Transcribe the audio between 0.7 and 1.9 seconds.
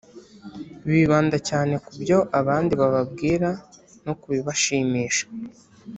Bibanda cyane